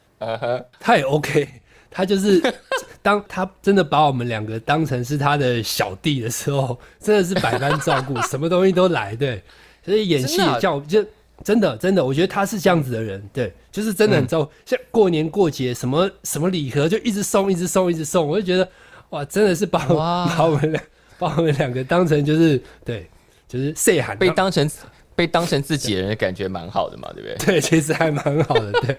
[0.79, 1.47] 他也 OK，
[1.91, 2.41] 他就是
[3.03, 9.15] 当他真的把我们两个当成是他的小弟的时候，真的是百般照顾，什么东西都来。
[9.15, 9.43] 对，
[9.85, 11.05] 所以演戏叫就。
[11.43, 14.49] 真的，真的，我觉得他是这样子的人，对，就是真的很糟。
[14.65, 18.69] 像过年过节，什么什么礼盒就一直送，一直送，一直送，我就觉得
[19.09, 20.83] 哇，真的是把把我们两
[21.17, 23.09] 把我们两个当成就是对，
[23.47, 24.69] 就是谁喊被当成
[25.15, 27.45] 被当成自己人的感觉蛮好的嘛，对不对？
[27.45, 28.95] 对，其实还蛮好的，对。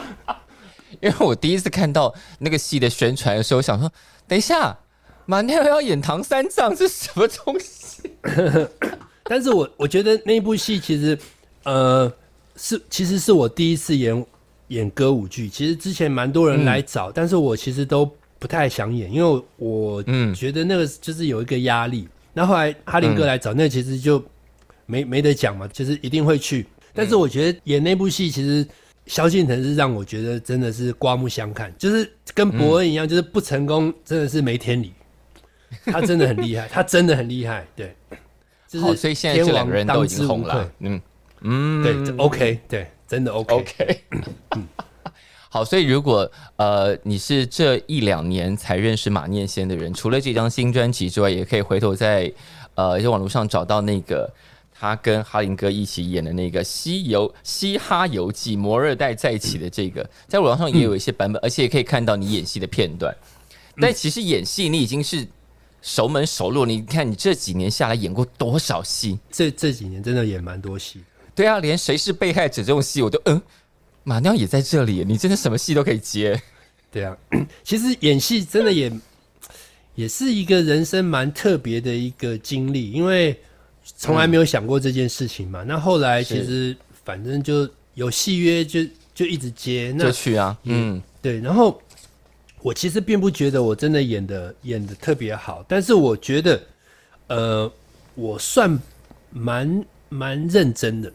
[1.00, 3.90] 因为我第一次看到那个戏的宣传的时候，想说，
[4.28, 4.78] 等一下，
[5.24, 8.10] 马天要演唐三藏是什么东西？
[9.24, 11.18] 但是我我觉得那部戏其实。
[11.64, 12.12] 呃，
[12.56, 14.26] 是，其实是我第一次演
[14.68, 15.48] 演歌舞剧。
[15.48, 20.02] 其实之前蛮多人来找，但是我其实都不太想演，因为我
[20.34, 22.08] 觉得那个就是有一个压力。
[22.32, 24.22] 那后来哈林哥来找，那其实就
[24.86, 26.66] 没没得讲嘛，就是一定会去。
[26.92, 28.66] 但是我觉得演那部戏，其实
[29.06, 34.92] 萧敬腾是让我觉得真的是刮目相看，就是跟伯恩一样，就是不成功真的是没天理。
[35.86, 37.94] 他真的很厉害，他真的很厉害，对。
[38.80, 41.00] 好，所以现在这两个人都已经红了，嗯。
[41.44, 44.00] 嗯，对，OK，对，真的 OK，OK。
[45.50, 52.32] 好，所以如果呃你是这一两年才认识马念先的人，除了这张新专辑之外，也可以回头在
[52.74, 54.28] 呃一些网络上找到那个
[54.72, 63.14] 他跟哈林哥一起演的那个《西游嘻哈游记》摩尔代再起的这个，在网上也有一些版本，而且也可以看到你演戏的片段。
[63.76, 65.24] 但其实演戏你已经是
[65.82, 69.20] 熟门熟路，你看你这几年下来演过多少戏？
[69.30, 71.04] 这这几年真的演蛮多戏。
[71.34, 73.40] 对啊，连谁是被害者这种戏，我都嗯，
[74.04, 76.40] 马尿也在这里，你真的什么戏都可以接。
[76.90, 77.16] 对啊，
[77.64, 78.92] 其实演戏真的也
[79.96, 83.36] 也是一个人生蛮特别的一个经历，因为
[83.84, 85.64] 从来没有想过这件事情嘛。
[85.64, 88.80] 那后来其实反正就有戏约，就
[89.14, 90.56] 就一直接，那就去啊。
[90.62, 91.40] 嗯，对。
[91.40, 91.80] 然后
[92.62, 96.62] 我其实并不觉得我真的演的演的特别好，但是我觉得，
[97.26, 97.72] 呃，
[98.14, 98.78] 我算
[99.30, 101.12] 蛮蛮认真的，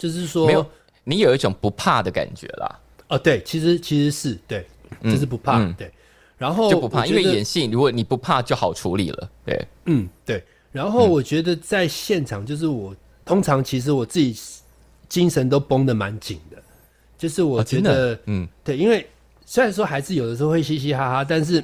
[0.00, 0.66] 就是说，没有，
[1.04, 2.80] 你有一种不怕的感觉啦。
[3.08, 4.66] 哦，对，其实其实是对，
[5.04, 5.74] 就是不怕，嗯。
[5.76, 5.92] 对，
[6.38, 9.30] 然后就不怕，因为演戏，如果你不怕就好处理了。
[9.44, 10.42] 对，嗯，对。
[10.72, 14.34] 然后我觉得在现场，就是我、通常其实我自己
[15.08, 16.56] 精神都绷得蛮紧的，
[17.18, 18.20] 就是我觉得，的？
[18.26, 19.06] 嗯，对，因为
[19.44, 21.62] 虽然说还是有的时候会嘻嘻哈哈，但是，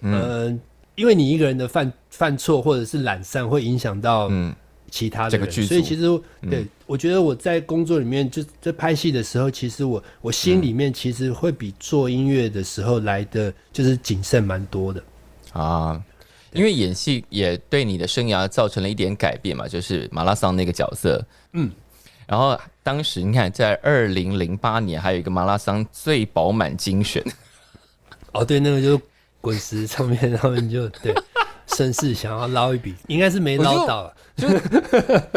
[0.00, 0.58] 嗯、
[0.94, 4.54] 因为你一个人的犯犯错或者是懒散，会影响到嗯
[4.90, 6.02] 其他的所以其实
[6.48, 15.02] 对、我觉得我在工作里面就在拍戏的时候，其实我我心里面其实会比做音乐的时候来的就是谨慎蛮多的。
[15.52, 16.00] 啊，
[16.52, 21.70] 因为演戏也对你的生涯造成了一点改变嘛，就是马拉桑那个角色，嗯，
[22.26, 27.22] 然后当时你看，在二零零八年还有一个马拉桑最饱满精选，
[28.32, 29.02] 哦，对，那个就是
[29.40, 31.14] 滚石上面他们就对
[31.76, 34.12] 绅士想要捞一笔， 应该是没捞到啊。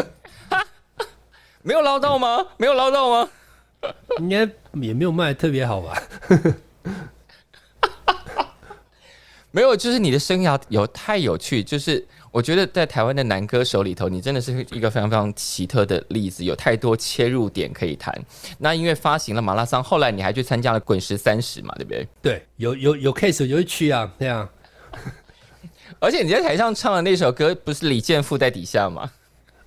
[1.62, 2.46] 没有捞到吗？
[2.56, 3.28] 没有捞到吗？
[4.18, 4.48] 应该
[4.80, 6.02] 也没有卖得特别好吧？
[9.52, 18.14] 没有，就是你的生涯有太有趣，就是我觉得在台湾的男歌手里头，你真的是一个非常非常奇特的例子，有太多切入点可以谈。
[18.58, 22.08] 那因为发行了马拉松，后来你还去参加了滚石三十嘛，对不对？
[22.22, 24.48] 对，有有有 case 我就会去啊，这样。
[26.00, 29.10] 而且你在台上唱的那首歌，不是李健富在底下吗？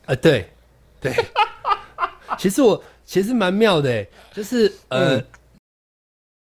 [0.05, 0.49] 啊， 对
[0.99, 1.13] 对。
[2.37, 5.25] 其实我其实蛮妙的欸，就是呃，嗯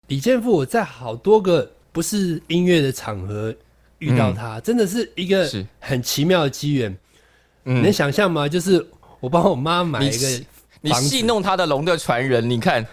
[0.08, 3.54] 李健富我在好多个不是音乐的场合
[3.98, 6.96] 遇到他，真的是一个很奇妙的机缘。
[7.64, 8.48] 嗯能想象吗？
[8.48, 8.86] 就是
[9.20, 10.28] 我帮我妈买一个
[10.82, 12.86] 你你戏弄他的龙的传人，你看，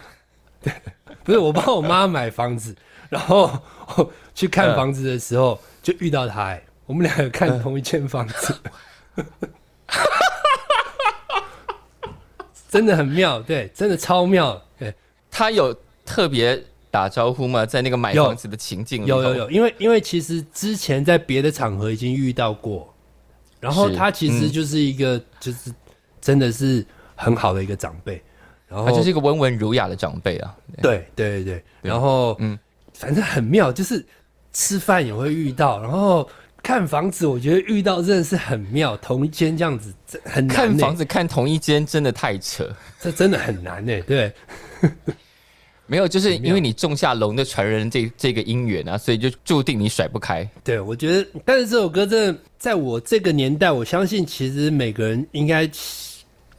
[1.23, 2.76] 不是我帮我妈买房子，
[3.10, 3.52] 然后
[4.36, 8.56] 去看嗯房子的时候、就遇到他、哎，我们两个看同一间房子，
[12.69, 14.93] 真的很妙，对，真的超妙，对，
[15.30, 17.65] 他有特别打招呼吗？
[17.65, 22.93] 在那个买房子的情境里头有有有，因为因为其实之前在别的场合已经遇到过，
[23.60, 25.71] 然后他其实嗯就是一个、就是
[26.21, 28.21] 真的是很好的一个长辈，
[28.67, 30.56] 然后他就是一个温文儒雅的长辈啊。
[30.82, 32.60] 对对对对，然后嗯嗯，
[32.93, 34.06] 反正很妙，就是
[34.54, 36.28] 吃饭也会遇到，然后
[36.67, 39.93] 看房子，我觉得遇到真的是很妙，同一间这样子
[40.25, 44.34] 很难、欸，看房子看同一间真的太扯， 这真的很难呢、对。
[45.88, 50.45] 没有，就是因为你种下龙的传人这这个姻缘啊，所以就注定你甩不开。
[50.62, 55.71] 对，我觉得，但是这首歌真的在我这个年代，我相信其实每个人应该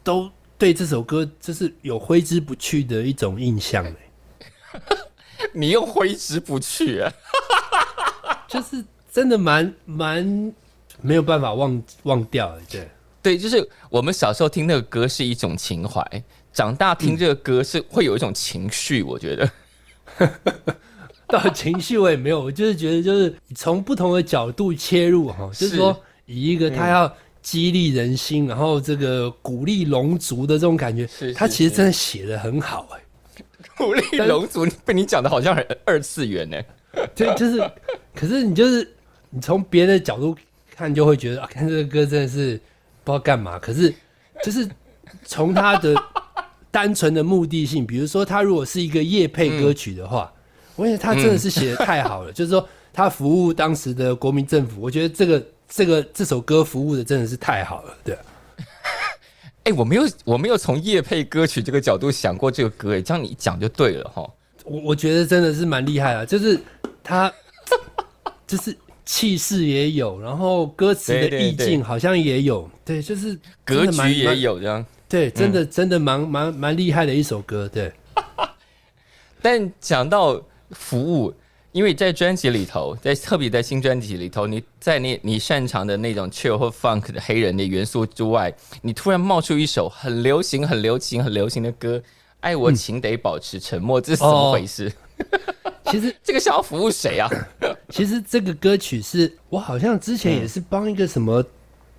[0.02, 3.94] 都对这首歌就是有挥之不去的一种印象、欸，
[5.52, 7.12] 你又挥之不去啊！
[8.48, 8.82] 就是
[9.18, 10.54] 真的蛮蛮
[11.00, 12.88] 没有办法忘忘掉的，对。
[13.20, 16.00] 对，就是我们小时候听那个歌是一种情怀，
[16.52, 19.02] 长大听这个歌是会有一种情绪。
[19.02, 19.50] 我觉得，
[21.26, 33.00] 到情绪我也没有，我就是觉得就是从不同的角度切入哈，就是是说以一个他要激励人心，然后这个鼓励龙族的这种感觉是，他是其实真的写的很好哎、
[33.76, 36.57] 鼓励龙族被你讲的好像很二次元呢。
[37.16, 37.70] 对，就是，
[38.14, 38.96] 可是你就是
[39.30, 40.36] 你从别的角度
[40.74, 42.60] 看就会觉得啊，看这个歌真的是
[43.04, 43.92] 不知道干嘛，可是
[44.42, 44.68] 就是
[45.24, 45.94] 从他的
[46.70, 50.32] 单纯的目的性，比如说他如果是一个夜配歌曲的话，
[50.76, 58.22] 我觉得他真的是写的太好了，就是说他服务当时的国民政府，我觉得这个这个这首歌服务的真的是太好了，对啊。
[59.64, 64.30] 哎、我没有，我没有从夜配歌曲这个角度想过这个歌，哎，这样你一讲就对了哈。
[64.64, 66.58] 我我觉得真的是蛮厉害啊，就是
[67.02, 67.30] 他
[68.46, 68.74] 就是
[69.10, 74.84] 气势也有，然后歌词的意境好像也有，对，就是格局也，有这样。
[75.08, 77.90] 对，真的真的蛮蛮蛮厉害的一首歌，对，
[79.40, 80.38] 但讲到
[80.72, 81.32] 服务，
[81.72, 91.96] 因为在专辑里头，在特别在新专辑里头，你在你你擅长的那种 chill 或 funk 的黑人的元素之外，你突然冒出一首很流行、很流行、很流行的歌，
[92.40, 94.92] 《爱我请得保持沉默》，这是怎么回事？
[95.91, 97.28] 其实 这个想要服务谁啊？
[97.91, 101.45] 其实这个歌曲是我好像之前也是帮一个什么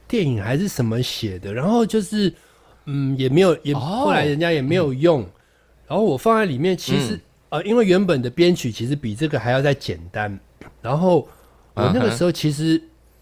[0.08, 2.34] 电影还是什么写的，然后就是
[2.86, 5.22] 嗯也没有也、哦后来人家也没有用，
[5.88, 10.40] 然后我放在里面，其实、嗯呃因为原本的编曲其实比这个还要再简单，
[10.84, 11.28] 然后
[11.74, 12.80] 我那个时候其实、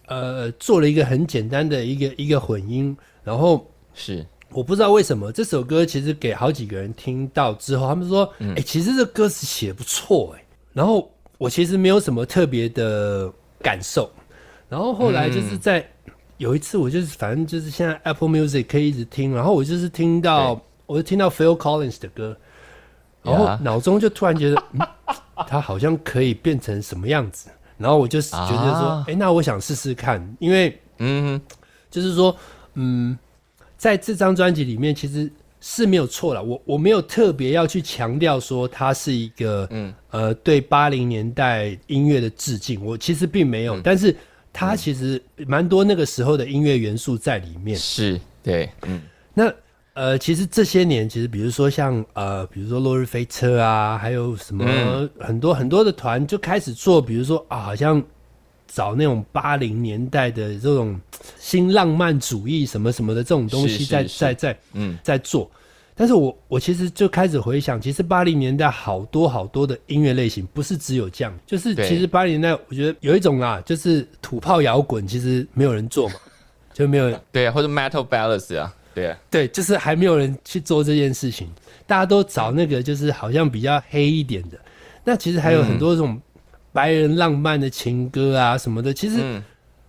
[0.08, 10.44] 呃做了一个很简单的一个一个混音，然后是我不知道为什么这首歌其实给好几个人听到之后，他们说：“哎、其实这歌词写得不错哎。”
[10.78, 14.08] 然后我其实没有什么特别的感受。
[14.70, 15.84] 然后后来就是在
[16.38, 22.38] 有一次，我就是反正就是现在 Apple Music 可以一直听，然后我就是听到，我就听到 Phil Collins 的歌，
[23.24, 24.88] 然后脑中就突然觉得， 嗯，
[25.48, 27.50] 他好像可以变成什么样子，
[27.80, 31.42] 然后我就觉得说，哎，那我想试试看，因为，嗯，
[31.90, 32.38] 就是说，
[32.76, 33.18] 嗯，
[33.78, 35.32] 在这张专辑里面，其实。
[35.60, 44.16] 是没有错了，我我没有特别要去强调说它是一个，嗯呃，对八零年代音乐的致敬，我其实并没有，但是
[44.54, 47.78] 它其实蛮多那个时候的音乐元素在里面。
[47.78, 49.02] 是，对，嗯，
[49.34, 49.52] 那
[49.94, 58.04] 呃，其实这些年，其实比如说像呃，比如说落日飞车啊，还有什么很多很多的团就开始做，比如说啊，好像。
[58.78, 61.02] 找那种八零年代的这种
[61.40, 64.96] 新浪漫主义什么什么的这种东西，在在在嗯。
[65.04, 65.50] 在做，
[65.96, 76.16] 但是我我其实就开始回想，其实八零年代好多好多的音乐类型，不是只有这样，就是其实八零年代我觉得有一种啊，就是土炮摇滚，其实没有人做嘛，
[76.72, 81.50] 就没有对啊，或者 metal ballads 啊，对啊，对，就是还没有人去做这件事情，
[81.88, 84.60] 大家都找那个就是好像比较黑一点的，
[85.04, 86.22] 那其实还有很多这种。
[86.78, 89.42] 白人浪漫的情歌啊什么的，其实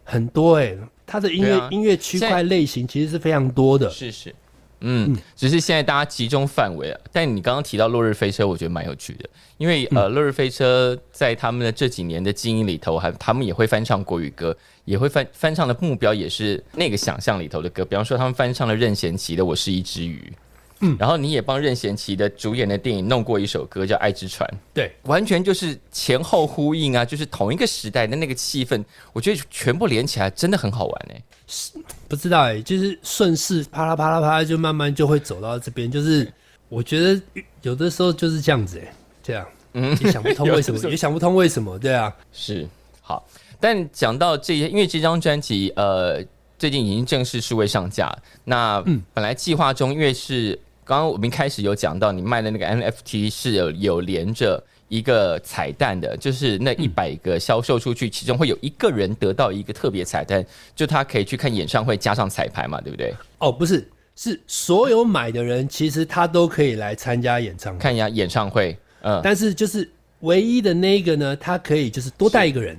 [0.05, 0.75] 很多哎，
[1.07, 3.91] 他的音乐音乐区块类型其实是非常多的。
[3.91, 4.35] 是是，
[4.81, 6.99] 嗯，只是现在大家集中范围啊。
[7.13, 9.29] 但你刚刚提到《落日飞车》，我觉得蛮有趣的，
[9.59, 17.85] 因为呃，《落日飞车》在他们的这几年的经营里头，还他们也会翻唱国语歌，也会翻翻唱的目标也是那个想象里头的歌。
[17.85, 20.33] 比方说，他们翻唱了任贤齐的《我是一只鱼》。
[20.81, 31.23] 嗯，然后你也帮任贤齐的主演的电影弄过一首歌叫《爱之船》，对，完全就是前后呼应啊，就是同一个时代的那个气氛，我觉得全部连起来真的很好玩哎。
[31.49, 31.73] 是
[32.07, 35.91] 不知道哎，就是顺势啪啦啪啦啪啦，就慢慢就会走到这边。
[35.91, 36.33] 就是
[36.69, 37.21] 我觉得
[37.63, 42.65] 有的时候就是这样子哎，这样，嗯，也想不通为 什么，也想不通为什么，对啊，是
[43.01, 43.27] 好。
[43.59, 46.23] 但讲到这些，因为这张专辑呃
[46.57, 48.81] 最近已经正式数位上架，那
[49.13, 50.57] 本来计划中因为是。
[50.89, 60.43] 刚刚我们一开始有讲到，你卖的那个 NFT 是有有连着一个彩蛋的，就是那一百个销售出去，其中会有一个人得到一个特别彩蛋，
[60.75, 63.15] 就他可以去看演唱会加上彩排嘛，对不对？
[63.37, 63.87] 哦，不是，
[64.17, 68.75] 是所有买的人其实他都可以来参加演唱会，看一下演唱会。
[69.03, 69.87] 嗯，但是就是
[70.21, 72.75] 唯一的那一个呢，他可以就是多带一个人。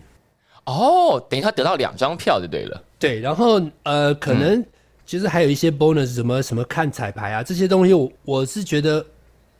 [0.65, 2.83] 哦，等于他得到两张票就对了。
[2.97, 4.65] 对，然后呃，可能。
[5.09, 9.03] 其实还有一些 bonus，什么什么看彩排啊，这些东西我我是觉得，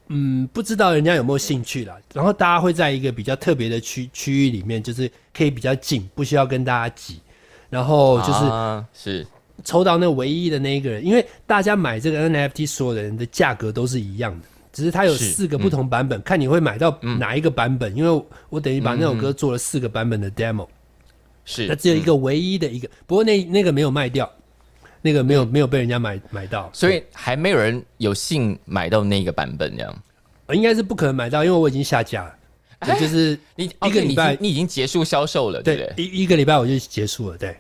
[0.10, 1.97] 嗯，不知道人家有没有兴趣啦。
[2.14, 7.20] 然后大家会在一个比较特别的区区域里面，就是可以比较近，不需要跟大家挤。
[7.68, 9.28] 然后就是是
[9.64, 17.95] 抽到那唯一的那一个人，因为大家买这个 NFT 所有的人的价格都是一样的，只是它有四个不同版本，看你会买到哪一个版本。
[17.95, 20.68] 因为我等于把那首歌做了四个版本的 demo，
[21.43, 24.32] 是那只有一个唯一的一个，不过那那个没有卖掉。
[25.02, 30.04] 那个没有没有被人家买买到，所以还没有人有幸买到那个版本，这样，
[30.54, 32.36] 应该是不可能买到，因为我已经下架了。
[32.97, 36.06] 就是你一个礼拜，你已经结束销售了，对不对？
[36.06, 37.56] 一一个礼拜我就结束了，对。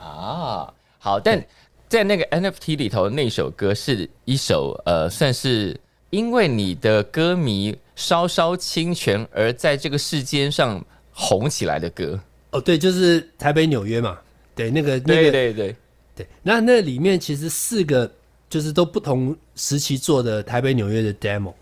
[0.00, 1.44] 啊，好，但
[1.86, 5.78] 在那个 NFT 里头，那首歌是一首呃，算是
[6.08, 10.82] 因为你的歌迷稍稍侵权而在这个世间上
[11.12, 12.18] 红起来的歌。
[12.52, 14.18] 哦，对，就是台北纽约嘛，
[14.54, 15.76] 对，那个，对对对。
[16.16, 18.08] 对，那那里面其实四个
[18.48, 21.52] 就是都不同时期做的台北、纽约的 demo，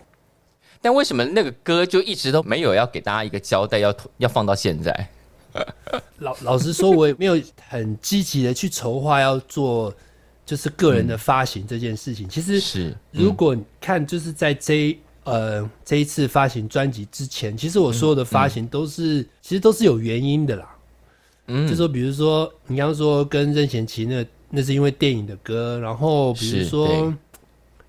[0.79, 5.09] 但为什么那个歌就一直都没有要给大家一个交代，要要放到现在？
[6.19, 9.91] 老老实说，我也没有很积极的去筹划要做，
[10.45, 12.29] 就是个人的发行这件事情。
[12.29, 20.75] 其实是如果看就是在这呃这一次发行专辑之前，其实我所有的发行都是其实都是有原因的啦。
[21.47, 24.23] 嗯，就说比如说你刚刚说跟任贤齐那。
[24.55, 27.11] 那是因为电影的歌，然后比如说，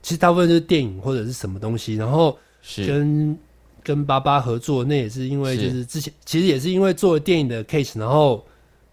[0.02, 2.38] 其实大部分就是电影或者是什么东西，然后
[2.86, 3.38] 跟
[3.82, 8.42] 跟巴巴合作，那也是因为就是之前其实也是因为做了电影的 case，然后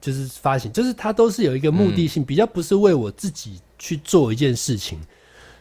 [0.01, 4.99] 就是发行，就是它都是有一个目的性，比较不是为我自己去做一件事情，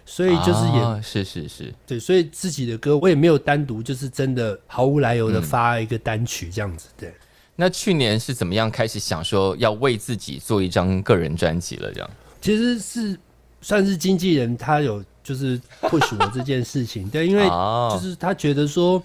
[0.04, 1.72] 所以就是也是是是。
[1.86, 7.14] 对，所以自己的歌我也没有单独就是真的毫无来由的发一个单曲这样子，对。
[7.56, 11.92] 那去年是怎么样开始想说要为自己做一张个人专辑了？
[11.92, 13.18] 这样其实是
[13.60, 17.44] 算是经纪人他有就是 push 我这件事情，对，因为
[17.92, 19.02] 就是他觉得说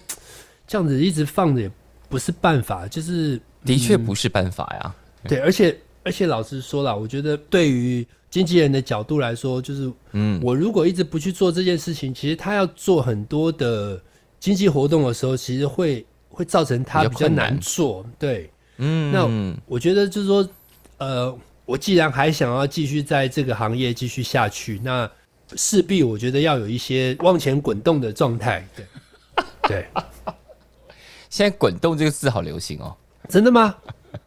[0.66, 1.70] 这样子一直放着也
[2.08, 4.94] 不是办法，就是的确不是办法呀。
[5.28, 14.00] 对，而且而且老实说了，我觉得对于经纪人的角度来说，就是嗯，我如果一直不去做这件事情，其实他要做很多的
[14.40, 16.06] 经济活动的时候，其实会。
[16.36, 18.04] 会造成它比较难难做。
[18.18, 19.26] 对，嗯，那
[19.64, 20.46] 我觉得就是说，
[20.98, 21.34] 呃，
[21.64, 25.10] 我既然还想要继续在这个行业继续下去，那
[25.54, 28.68] 势必我觉得要有一些往前滚动的状态。
[28.76, 28.84] 对，
[29.66, 29.86] 对，
[31.30, 32.94] 现在“滚动”这个字好流行哦。
[33.30, 33.74] 真的吗？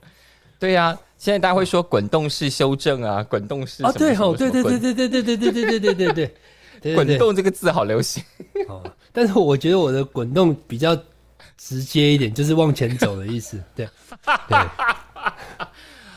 [0.58, 6.36] 对呀、现在大家会说滚动式修正啊，滚动式啊，对吼哦，对对对对对对对对对对对对对对
[6.82, 8.24] 对，滚动这个字好流行。
[8.68, 8.84] 哦，
[9.14, 10.98] 但是我觉得我的滚动比较
[11.60, 13.62] 直接一点，就是往前走的意思。
[13.76, 13.88] 对，
[14.48, 14.58] 对，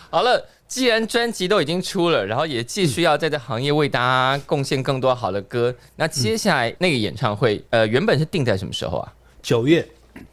[0.08, 9.12] 好了，既然专辑都已经出了，然后也继续要在这行业为大家贡献更多好的歌，那接下来那个演唱会，呃，原本是定在什么时候啊？
[9.42, 9.86] 九月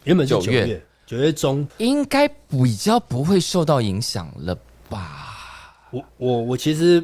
[0.03, 0.61] 原本是九月。
[0.61, 4.55] 九月，九月中，应该比较不会受到影响了
[4.87, 5.75] 吧？
[5.89, 7.03] 我我我其实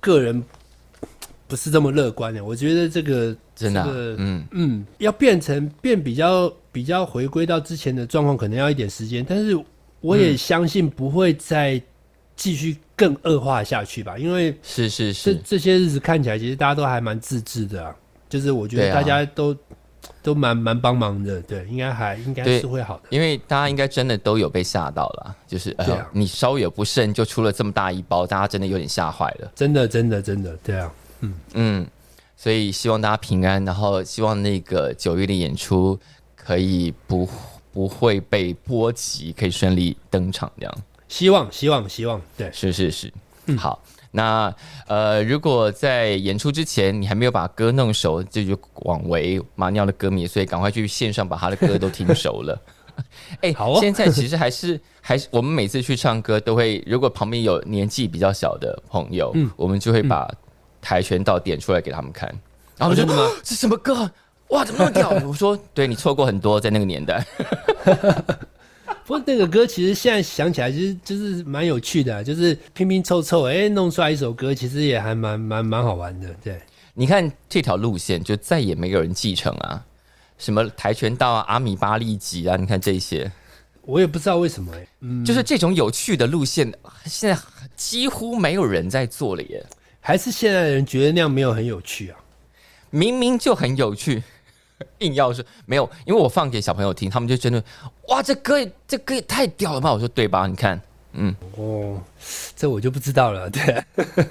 [0.00, 0.42] 个人
[1.46, 9.58] 不是这么乐观的，我觉得这个真的啊、这个嗯，嗯，要变成变比较比较回归到之前的状况，可能要一点时间，但是
[10.02, 11.80] 我也相信不会再
[12.36, 17.96] 继续更恶化下去吧，因为是是是，这这些日子看起来，其实大家都还蛮自制的啊，
[18.28, 19.56] 就是我觉得大家都、
[20.22, 29.50] 都蛮蛮帮忙的，对，应该还应该是会好的，因为大家应该真的都有被吓到了，就是呃，你稍微有不慎就出了这么大一包，大家真的有点吓坏了。
[29.54, 31.34] 真的真的真的，对啊，嗯。
[31.54, 31.86] 嗯，
[32.36, 35.98] 所以希望大家平安，然后希望那个九月的演出
[36.46, 37.28] 可以不
[37.72, 40.74] 不会被波及，可以顺利登场，这样
[41.08, 43.12] 希望希望希望，对，是是是，
[43.58, 43.82] 好。
[44.12, 44.54] 那
[44.86, 52.58] 呃，如果在演出之前你还没有把歌弄熟，这就枉为马尿的歌迷，所以赶快去线上把他的歌都听熟了。
[53.42, 60.32] 哎、好哦现在其实还是 还是我们每次去唱歌都会，如果旁边有年纪比较小的朋友，嗯我们就会把
[60.80, 62.32] 跆拳道点出来给他们看，
[62.78, 63.28] 然后真的吗？
[63.42, 64.10] 这什么歌？
[64.48, 65.10] 哇，怎么那么屌？
[65.26, 67.24] 我说，对你错过很多，在那个年代。
[69.04, 76.60] 不过那个歌其实现在想起来，其实就是蛮有趣的啊、就是拼拼凑凑，哎、弄出来一首歌，其实也还蛮蛮蛮好玩的，对。
[76.94, 79.84] 你看这条路线，就再也没有人继承啊，
[80.38, 83.30] 什么跆拳道啊、阿米巴利吉啊，你看这些，
[83.82, 86.72] 我也不知道为什么、哎，嗯，就是这种有趣的路线，
[87.04, 87.40] 现在
[87.76, 89.64] 几乎没有人在做了耶。
[90.00, 92.18] 还是现在的人觉得那样没有很有趣啊。
[92.90, 94.22] 明明就很有趣，
[94.98, 97.62] 硬要说没有，因为我放给小朋友听，他们就真的
[98.08, 99.92] 哇，这歌也这歌也太屌了吧！
[99.92, 100.46] 我说对吧？
[100.46, 100.80] 你看，
[101.12, 102.00] 嗯，哦，
[102.54, 103.84] 这我就不知道了，对。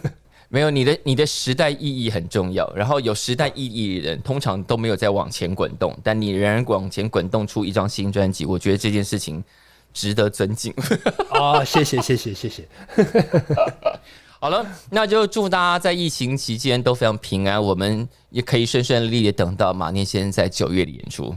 [0.48, 9.44] 没有你的你的时代意义很重要，然后有时代意义的人通常都没有在往前滚动，但你仍然往前滚动出一张新专辑，我觉得这件事情
[9.92, 10.74] 值得尊敬。
[11.32, 12.68] 哦，谢谢谢谢谢谢，
[14.40, 21.36] 好了，那就祝大家在疫情期间都非常平安，我们也可以顺顺利利的等到马念先在九月的演出。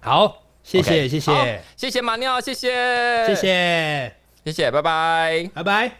[0.00, 0.32] 好，
[0.62, 4.14] 谢谢谢谢谢谢马尿，谢谢，谢谢，
[4.44, 5.50] 谢谢，拜拜。
[5.54, 5.92] 拜拜。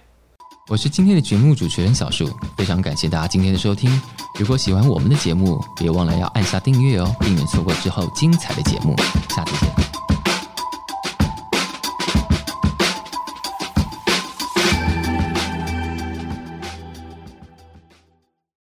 [0.68, 4.00] 我是今天的节目主持人小树，非常感谢大家今天的收听。
[4.38, 8.94] 如果喜欢我们的节目，别忘了要按下订阅哦，避免错过之后精彩的节目。
[9.30, 10.15] 下次见。